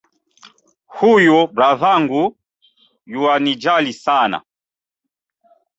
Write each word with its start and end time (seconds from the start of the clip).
Huyu 0.87 1.47
bradhangu 1.47 2.37
yuwanijali 3.05 3.93
sana 3.93 4.41